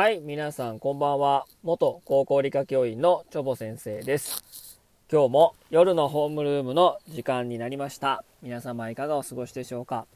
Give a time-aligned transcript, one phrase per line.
[0.00, 1.44] はい、皆さんこんばんは。
[1.62, 4.80] 元高校理科教員のチョボ先生です。
[5.12, 8.24] 今日も夜のホームルームの時間になりました。
[8.40, 10.06] 皆様いかがお過ごしでしょうか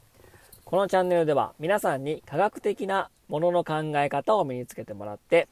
[0.63, 5.47] このチャンネルでは皆さんに科学的なものの考え方を身につけてもらって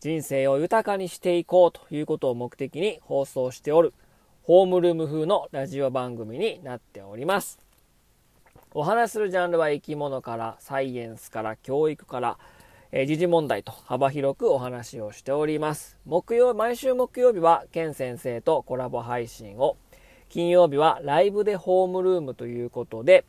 [0.00, 3.94] 人生を豊かにしていこうということを目的に放送しておる
[4.42, 7.58] ホームルーム風のラジオ番組になっております。
[8.74, 12.38] お話しするジャンルは生き物からサイエンスから教育から
[12.94, 15.96] えー時事問題と幅広くお話をしております。
[16.04, 19.78] 木曜、毎週木曜日はケン先生とコラボ配信を、
[20.28, 23.24] 金曜日はライブでホームルームということで、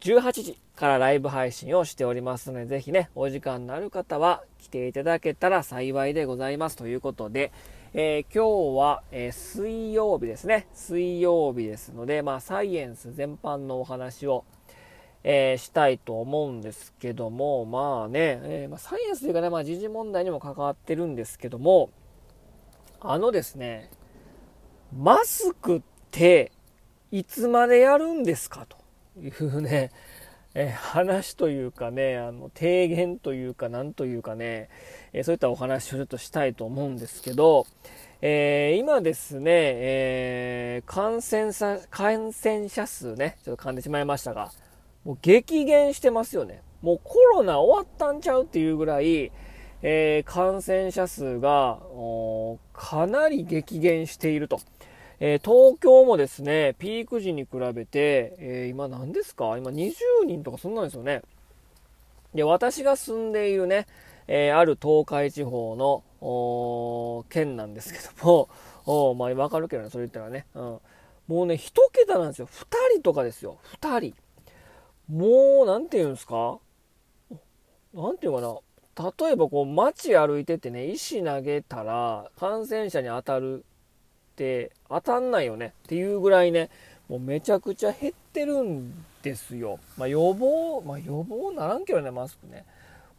[0.00, 7.52] 18時からライブ配信をしておりますので、ぜひね、お時間のある方は来ていただけたら幸いでございますということで、
[7.92, 10.68] えー今日は、えー水曜日ですね。
[10.72, 14.46] 水曜日ですので、まあ、サイエンス全般のお話を、
[15.22, 21.90] えーしたいと思うんですけども、まあね、えーまあ、サイエンスというかね、まあ、時事問題にも関わってるんですけども、
[23.00, 23.90] あのですね、
[24.96, 26.52] マスクって
[27.10, 28.76] いつまでやるんですかと
[29.20, 29.90] いうね、
[30.54, 34.68] えー話というかね、あの、提言というか、なんというかね、
[35.12, 37.66] えーそういったお話をちょっとしたいと思うんですけど、
[38.22, 44.50] えー今ですね、えー感染者、感染者数ね、ちょっと噛んでしまいましたが、
[45.04, 46.62] もう激減してますよね。
[46.82, 49.32] もうコロナ終わったんちゃうっていうぐらい、
[49.82, 51.78] えー感染者数が
[52.72, 54.60] かなり激減していると。
[55.20, 59.56] えー東京もですね、ピーク時に比べて、えー今何ですか？
[59.58, 59.92] 今20
[60.26, 61.22] 人とかそんなんですよね。
[62.34, 63.86] で、私が住んでいるね、
[64.28, 68.48] えある東海地方の県なんですけども、
[68.86, 70.46] おまあわかるけどね、それ言ったらね。
[70.54, 70.78] うん、
[71.26, 72.46] もうね、一桁なんですよ。
[72.50, 73.58] 二人とかですよ。
[73.64, 74.14] 二人。
[75.10, 76.58] もう、なんて言うんですか？
[77.92, 78.58] なんていうかな？
[79.22, 83.64] 例えばこう街歩いててね、石投げたら感染者に当たる
[84.32, 86.68] って当たんないよねっていうぐらいね、
[87.08, 89.78] もうめちゃくちゃ減ってるんですよ。
[89.96, 92.64] まあ予防、まあ予防ならんけどね、マスクね。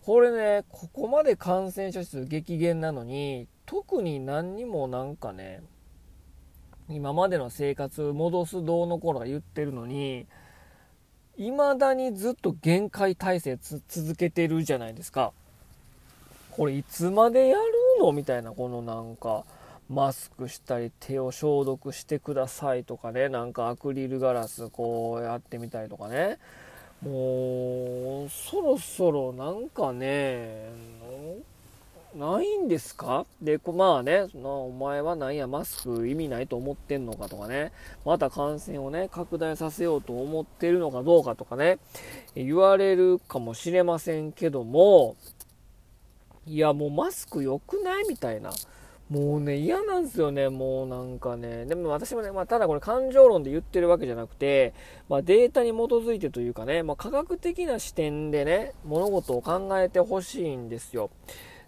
[0.05, 5.61] これね、ここまで感染者数激減なのに、特に何にもなんかね、
[6.89, 10.27] 今までの生活戻すどうのこうのが言ってるのに、
[11.37, 15.31] 未だにずっと限界体制続けてるじゃないですか。
[16.51, 17.61] これいつまでやる
[17.99, 19.43] のみたいな、このなんか、
[19.89, 26.37] マスクしたり手を消毒してくださいとかね、なんかアクリルガラスこうやってみたりとかね。
[27.01, 30.69] もう、そろそろなんかね、
[32.15, 33.25] ないんですか？
[33.41, 37.71] で、まあね、なお前はなんやマスク意味ないと思ってんのかとかね、
[38.05, 41.79] また感染をね、拡大させようと思ってるのかどうかとかね、
[42.35, 45.15] 言われるかもしれませんけども、
[46.45, 48.51] いやもうマスク良くないみたいな。
[49.09, 51.65] もうね、嫌なんですよね、もうなんかね。
[51.65, 54.73] でも私もね、まあ、ただこれ感情論で言ってるわけじゃなくて、
[55.09, 61.09] まあ、データに基づいてというかね、まあ、科学的な視点でね、物事を考えてほしいんですよ。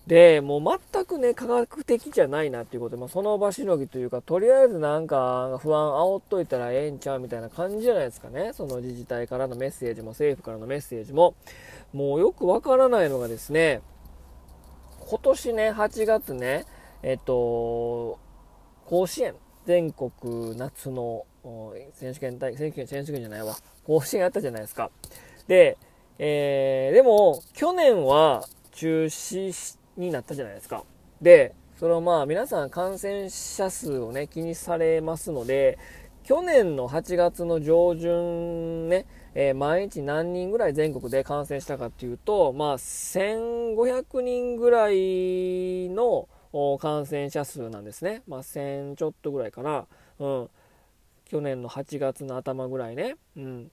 [0.07, 8.51] で、もう全くね、科学的じゃないなっていうことで、まあ、その場しのぎというか、とりあえずなんか不安煽っといたらええんちゃうみたいな感じじゃないですかね。
[8.53, 11.35] その自治体からのメッセージも、政府からのメッセージも。
[11.93, 13.81] もうよくわからないのがですね、
[14.99, 16.65] 今年ね、8月ね、
[17.01, 18.19] えっと、
[18.85, 19.35] 甲子園、
[19.65, 21.25] 全国夏の
[21.93, 24.91] 選手権大、選手権、選手権じゃないわ、甲子園あったじゃないですか。
[25.47, 25.77] で、
[26.19, 30.83] えーでも、去年は中止しになったじゃないですか。
[31.21, 35.77] で、そのまあ皆さん感染者数をね、気にされますので、
[36.23, 46.29] 去年の8月の上旬ね、えー毎日何人ぐらい全国で感染したかっていうと、まあ、1500人ぐらいの
[46.79, 48.21] 感染者数なんですね。
[48.27, 49.85] まあ、1000ちょっとぐらいかな。
[50.19, 50.50] うん。
[51.25, 53.15] 去年の8月の頭ぐらいね。
[53.35, 53.71] うん。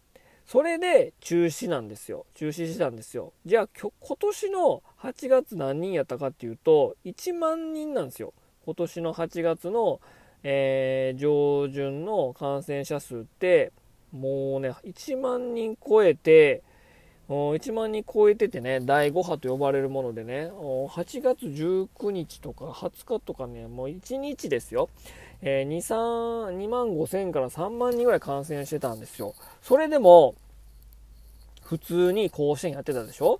[0.50, 2.26] それで中止なんですよ。
[2.34, 3.32] 中止したんですよ。
[3.46, 8.34] じゃあ、今年の8月何人やったかっていうと、1万人なんですよ。
[8.64, 10.00] 今年の8月の、
[10.42, 13.70] えー上旬の感染者数って、
[14.10, 16.64] もうね、1万人超えて、
[17.30, 24.88] 1万人超えててね、第5波と呼ばれるものでね、8月19日とか20日とかね、もう1日ですよ。
[25.42, 25.76] えー2、
[26.50, 29.34] 3、2万5千から3万人ぐらい感染してたんですよ。
[29.62, 30.34] それでも、
[31.62, 33.38] 普通に甲子園やってたでしょ？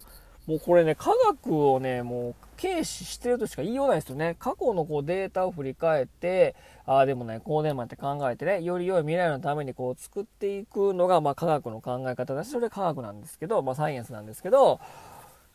[0.50, 4.35] もうこれね、科学をね、もう軽視してるとしか言いようないですよね。
[4.41, 6.56] 過去のこうデータを振り返って、
[6.87, 14.81] ああ、でもね、こうでもって考えてね、より良い未来のためにこう作っていくのが、まあ科学の考え方だし、それ科学なんですけど、まあサイエンスなんですけど、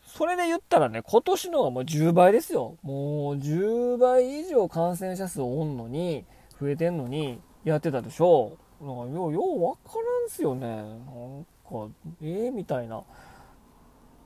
[0.05, 2.77] それで言ったらね、今年のがもう10倍ですよ。
[2.81, 6.23] もう10倍以上感染者数おんのに、
[6.57, 8.57] 増えてんのに、やってたでしょ。
[8.79, 10.67] なんかよう、ようわからんすよね。
[10.67, 11.89] なんか、
[12.21, 13.03] ええー、みたいな。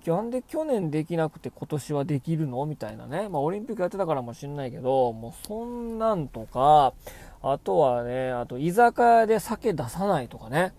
[0.05, 2.65] なんで去年できなくて今年はできるの？
[2.65, 3.29] みたいなね。
[3.29, 6.93] まあ、オリンピックやってたからもしんないけど、もうそんなんとか、
[7.41, 10.73] あとはね、あと居酒屋で酒出さないとかね。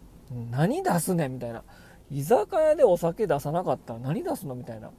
[0.50, 1.62] 何出すねみたいな。
[2.10, 4.54] 居酒屋でお酒出さなかったら何出すの？
[4.54, 4.90] みたいな。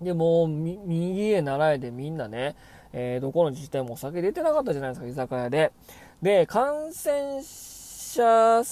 [0.00, 2.56] で、もう、右へ習えでみんなね、
[2.92, 5.72] えー、どこの自治体もお酒出てなかったじゃないですか、居酒屋で。
[6.20, 8.64] で、感染者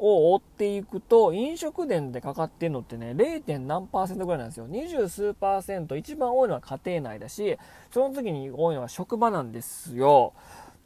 [0.00, 3.58] を追っていくと、飲食店でかかってるのってね、0.
[3.58, 4.68] 何パーセントぐらいなんですよ。
[4.68, 7.58] 20数パーセント、一番多いのは家庭内だし、
[7.90, 10.32] その時に多いのは職場なんですよ。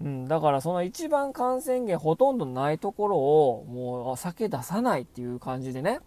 [0.02, 6.00] うん、だからその一番感染源ほとんどないところを、もう酒出さないっていう感じでね、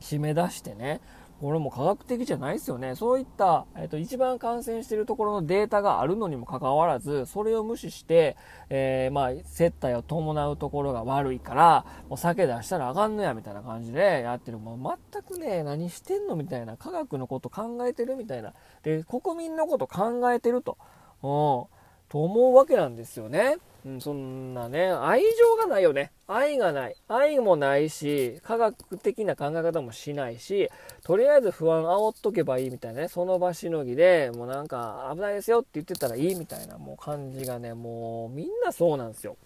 [0.00, 1.00] 締め出してね、
[1.40, 2.94] これも科学的じゃないですよね。
[2.94, 8.36] そういった、えっ、と、一番感染しているところのデータがあるのにもかかわらず、それを無視して、
[8.68, 14.58] えー、まあ、接待を伴うところが悪いから、もう酒出したらあかんのや、みたいな感じでやってる。
[14.58, 18.52] もう全くね、何してんのみたいな、科学のこと考えてるみたいな。
[18.82, 20.76] で、国民のこと考えてると。
[21.22, 21.80] うん。
[22.10, 23.56] と思うわけなんですよね。
[23.84, 26.12] うん、そんなね、愛情がないよね。
[26.26, 26.96] 愛がない。
[27.08, 30.68] 愛もないし、科学的な考え方もしないし、
[31.02, 39.36] とりあえず不安煽っとけばいいみたいなね、その場しのぎで、もうなんか危ないですよって言ってたらいいみたいなもう感じがね、もうみんなそうなんですよ。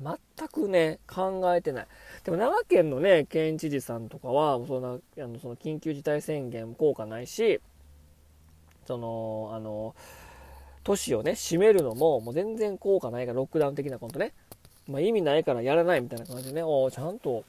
[0.00, 1.86] 全くね、考えてない。
[2.24, 7.60] でも長県のね、県知事さんとかは、そんな、あの、その緊急事態宣言効果ないし、
[8.86, 9.94] その、あの、
[10.84, 14.32] 都市をね、閉めるのも、もう全然効果ないから、ロックダウン的なことね。
[14.88, 17.44] まあ、意味ないからやらないみたいな感じでね、おちゃんと、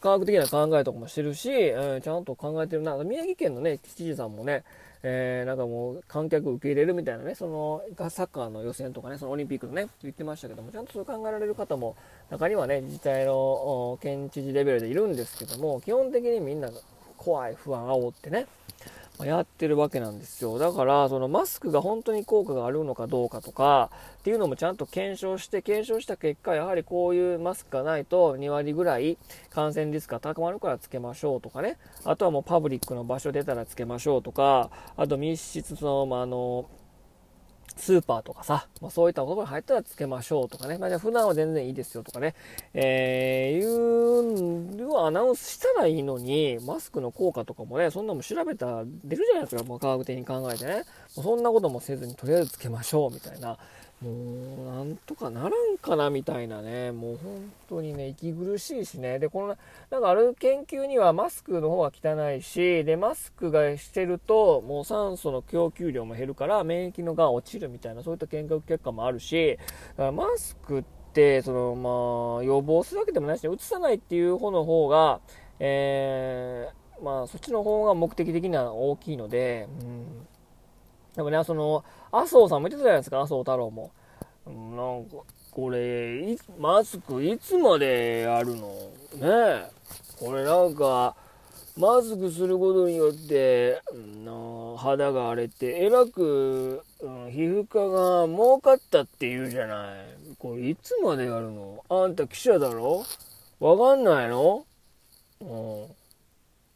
[0.00, 2.96] 科学的な考えとかもしてるし、えー、ちゃんと考えてるな。
[3.04, 4.64] 宮城県のね、知事さんもね、
[5.02, 11.96] えー、なんかもう観客受け入れるみたいなね、そのサッカーの予選とかね、そのオリンピックのね、言ってましたけども、ちゃんとそう考えられる方も、
[12.30, 16.70] 中にはね、自治体の県知事レベルでいるんですけども、基本的にみんな
[17.16, 18.46] 怖い、不安煽ってね、
[19.26, 20.58] やってるわけなんですよ。
[20.58, 29.18] だから、そのマスクが本当に効果があるのかどうかとか、っていうのもちゃんと検証して、検証した結果、やはりこういうマスクがないと2割ぐらい
[29.50, 31.78] 感染リスクが高まるからつけましょうとかね。
[32.04, 36.66] あとはもうパブリックの場所出たらつけましょうとか、あと密室の、まあ、あの、
[37.76, 42.34] スーパーとかさ、まあ、そういったところに入ったらつけましょうとかね、まあ、じゃあ普段は全然いいですよとかね、
[42.74, 50.84] えー、いうのをアナウンスしたらいいのに、マスクの効果とかもね、そんなも調べたら出るじゃないですか、もう科学的に考えてね。
[51.08, 53.58] そんなこともせずにとりあえずつけましょうみたいな。
[54.02, 59.18] もう、なんとかならんかなみたいなね、もう本当にね、息苦しいしね。
[59.18, 59.56] で、この、
[59.90, 69.58] なんかある研究にはマスクの方が汚いし、で、マスクがしてると、もう酸素の供給量も減るから、免疫のが落ちるみたいな、そういった研究結果もあるし、
[69.98, 75.20] マスクって、その、まあ、予防するわけでもないし、うつさないっていう方の方が、
[75.58, 80.26] えー、まあ、そっちの方が目的的には大きいので、うん
[81.16, 83.90] でもね、その、麻生さんも言ってたじゃないですか、麻生太郎も。
[84.46, 88.68] なんか、これ、マスクいつまでやるの？
[88.68, 89.70] ねえ。
[90.18, 91.16] これなんか、
[91.76, 93.80] マスクすることによって、
[94.24, 99.96] の肌が荒れて、えらく、うん、皮膚科が儲かったって言うじゃない。
[100.38, 101.84] これいつまでやるの？
[101.88, 103.04] あんた記者だろ？
[103.60, 104.64] わかんないの？
[105.40, 105.84] うん。
[105.84, 105.86] っ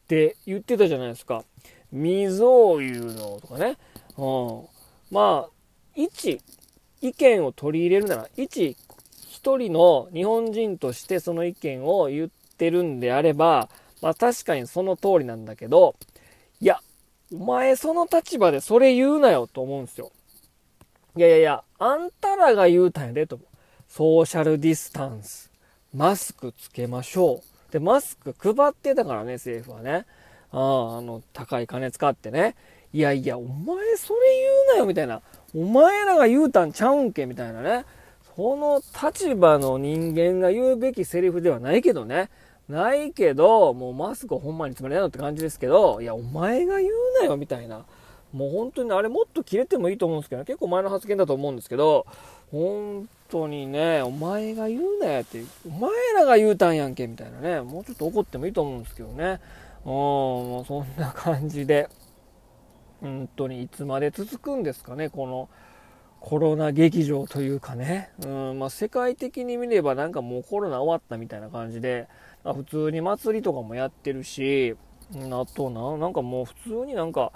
[0.09, 1.45] て言ってたじゃないですか。
[1.93, 3.77] 水を言うのとかね。
[4.17, 4.67] うん。
[5.11, 5.51] まあ、
[5.95, 6.41] 一、
[7.01, 8.77] 意見を取り入れるなら、一、
[9.29, 13.69] 一人の日本人としてその意見を言ってるんであれば、
[14.01, 15.97] まあ確かにその通りなんだけど、
[16.61, 16.81] いや、
[17.33, 20.13] お前その立場でそれ言うなよと思うんですよ。
[21.17, 23.39] いやいやいや、あんたらが言うたんやでと。
[23.89, 25.53] ソーシャルディスタンス。
[25.95, 27.73] マスクつけましょう。
[27.73, 30.07] で、マスク配ってたからね、政府はね。
[30.51, 32.57] ああ、あの、高い金使ってね。
[32.95, 34.21] いやいや、お前それ
[34.69, 35.21] 言うなよ、みたいな。
[35.53, 37.85] お前らが言うたんちゃうんけ、みたいなね。
[38.37, 42.31] その立場の人間が言うべきセリフではないけどね。
[42.69, 47.85] ないけど、もうマスクほんまにつまりなのって感じですけど、いや、お前が言うなよ、みたいな。
[48.33, 52.07] もう本当にあれもっと切れてもいいと思うんですけど、ね結構前の発言だと思うんですけど、
[52.53, 57.61] 本当にね、お前が言うなよって、お前らが言うたんやんけ、みたいなね。
[57.61, 59.41] もうちょっと怒ってもいいと思うんですけどね。
[59.85, 61.89] うん、もうそんな感じで。
[63.05, 65.51] 本当にいつまで続くんですかね、この
[66.21, 72.09] コロナ劇場というかね、うんまあ、世界的に見ればなんかもうコロナ終わったみたいな感じで、
[72.45, 74.75] まあ、普通に祭りとかもやってるし、
[75.13, 77.31] あとな、なんかもう普通になんか、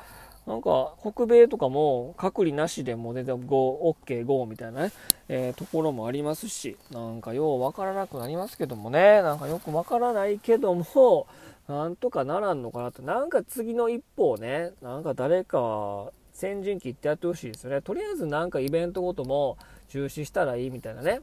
[0.46, 4.92] なんか北米とかも隔離なしでも全然 GO、OK、GO みたいなね、
[5.28, 11.26] えー、ところもありますし、なんかようわからなくなりますけどもね、なんかよくわからないけども、
[11.68, 17.82] なんとかならんのかなって、なんか次の一歩をね、なんか誰か先陣切ってやってほしいですよね。
[17.82, 19.58] とりあえずなんかイベントごとも
[19.88, 21.20] 中止したらいいみたいなね。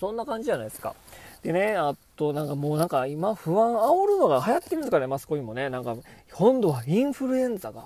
[0.00, 0.94] そんな感じじゃないですか。
[1.42, 5.68] でね、あとなんかもうなんか今不安煽るのが流行ってるんですかね、マスコミもね。
[5.68, 5.94] なんか
[6.32, 7.84] 今度はインフルエンザが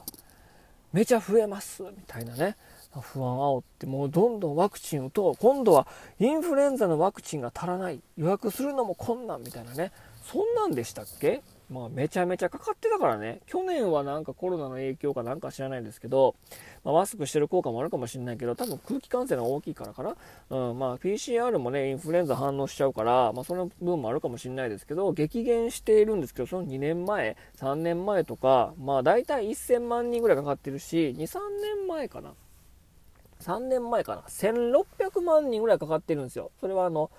[0.92, 2.56] めちゃ増えますみたいなね。
[2.92, 5.36] 不安煽ってもうどんどんワクチン打とう。
[5.38, 5.86] 今度は
[6.20, 8.00] インフルエンザのワクチンが足らない。
[8.16, 9.90] 予約するのも困難みたいなね。
[10.22, 11.42] そんなんでしたっけ？
[11.70, 13.40] まあ、めちゃめちゃかかってたからね。
[13.46, 16.34] 去年はなんかコロナの影響かなんか知らないですけど、
[16.84, 20.16] まあ、マスクしてる効果もあるかもしれないけど、多分空気感染が大きいからかな。
[20.50, 31.38] うん、まあ、PCR もね、インフルエンザ反応しちゃうから、まあ、その分もあるかもしれないですけど、激減しているんですけど、その2年前、3年前とか、まあ、大体1000万人ぐらいかかってるし、2、3
[31.78, 32.34] 年前かな。
[33.40, 34.22] 3年前かな。
[34.22, 36.50] 1600万人ぐらいかかってるんですよ。
[36.60, 37.10] それはあの、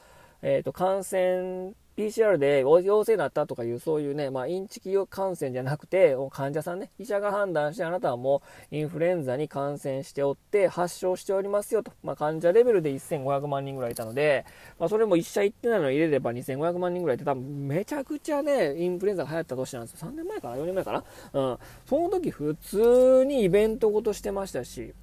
[0.44, 11.92] えっ、ー、と、感染 PCR で陽性になったとかいう、そういうね、まあ、インチキ感染じゃなくて、患者さんね、医者が判断して、あなたはもうインフルエンザに感染しておって、発症しておりますよと。
[12.04, 14.46] まあ、患者レベルで1500万人ぐらいいたので、
[14.80, 20.10] まあ、それも1社行ってないのに入れれば2500万人ぐらいって多分めちゃくちゃね、インフルエンザが流行った年なんですよ。
[20.10, 21.04] 3年前かな ?4 年前かな？
[21.34, 21.58] うん。
[21.86, 24.94] その時普通にイベントごとしてましたし、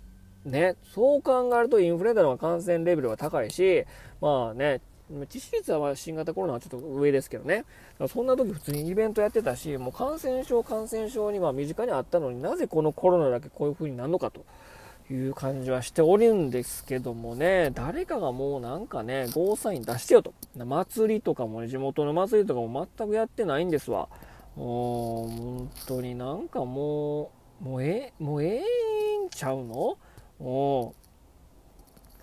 [0.45, 3.85] ね、そう考えるとインフルエンザの感染レベルは高いし、
[4.23, 4.81] まあね、
[5.29, 7.65] 致死率は新型コロナはちょっと上ですけどね。
[8.09, 14.45] そんな時普通にイベントやってたし、もう感染症、感染症には身近にあったのになぜこのコロナだけこういう風になるのかと
[15.13, 20.33] いう感じはしておるんですけどもね、誰かがもうなんかね、ゴーサイン出してよと。
[20.57, 24.09] 祭りとかもね、地元の祭りとかも全くやってないんですわ。
[24.55, 28.61] もう、本当になんかもう、もうええ、もうええ
[29.27, 29.97] んちゃうの？
[30.41, 30.95] う。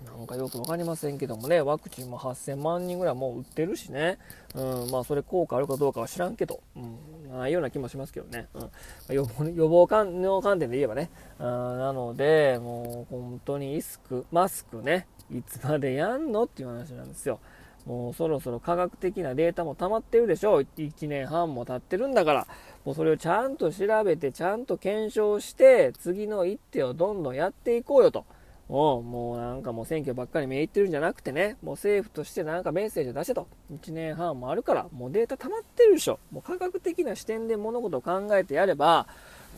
[0.04, 4.18] なんかよく分かりませんけどもね、ワクチンも8000万人ぐらいもう打ってるしね、
[4.54, 17.40] うん、まあそれ効果あるかどうかは知らんけど、うん、ないような気もしますけどね、うん、予防予防の観点で言えばね、うん、なので、もう本当にイスク、マスクね、いつまでやんのっていう話なんですよ。
[17.86, 20.66] もうそろそろ科学的なデータも溜まってるでしょう。
[20.76, 22.46] 1年半も経ってるんだから、
[22.84, 28.26] もうそれをちゃんと調べて、ちゃんと検証して、次の一手をどんどんやっていこうよと。
[28.68, 33.46] をもうなんかもう選挙ばっかり目いってるんじゃなくてね、もう政府としてなんかメッセージを出せと。
[33.72, 36.18] 1年半もあるから、もうデータ溜まってるでしょ。
[36.30, 39.06] もう科学的な視点で物事を考えてやれば、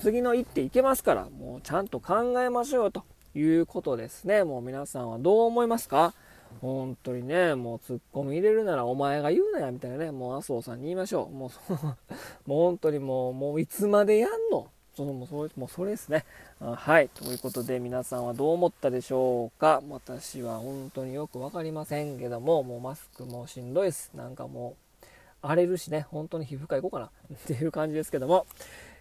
[0.00, 4.45] 次の一手いけますから、もうちゃんと考えましょうよということですね。
[4.45, 6.14] もう皆さんはどう思いますか？
[6.61, 11.35] 本当にね、もうツッコミ入れるならお前が言うなや、みたいなね、もう麻生さんに言いましょう。
[11.35, 11.73] もう、
[12.49, 14.67] もう本当にもう、もういつまでやんの？
[14.97, 16.25] そのもうそれもうそれですね。
[16.61, 17.09] はい。
[17.09, 19.82] ということで皆さんはどう思ったでしょうか？
[19.88, 24.11] 私は本当によく分かりませんけども、もうマスクもしんどいです。
[24.14, 25.06] なんかもう
[25.42, 28.47] 荒れるしね、本当に皮膚科行こうかな っていう感じですけども、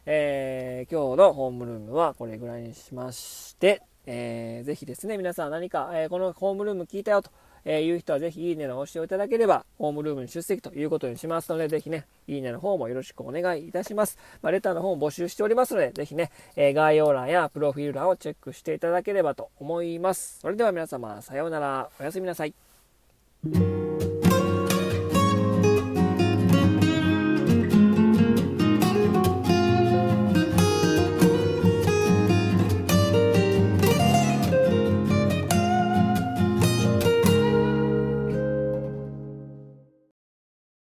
[0.06, 7.32] えー、今日のホームルームはこれぐらいにしまして、えー、ぜひですね、皆さん何か、えー、このホームルーム聞いたよと、
[7.66, 14.18] えー、いう人はぜひいいねの押していただければ、ホームルームに出席ということにしますので、ぜひね、いいねの方もよろしくお願いいたします。
[14.42, 20.40] まあ、レターの方も募集しておりますので、ぜひね、えー、概要欄やプロフィール欄をチェックしていただければと思います。
[20.40, 21.90] それでは皆様、さようなら。
[22.00, 22.54] おやすみなさい。